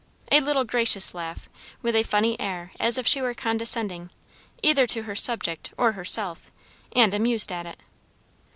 A 0.31 0.39
little 0.39 0.63
gracious 0.63 1.13
laugh, 1.13 1.47
with 1.83 1.95
a 1.95 2.01
funny 2.01 2.35
air 2.39 2.71
as 2.79 2.97
if 2.97 3.05
she 3.05 3.21
were 3.21 3.35
condescending, 3.35 4.09
either 4.63 4.87
to 4.87 5.03
her 5.03 5.15
subject 5.15 5.71
or 5.77 5.91
herself, 5.91 6.51
and 6.95 7.13
amused 7.13 7.51
at 7.51 7.67
it. 7.67 7.77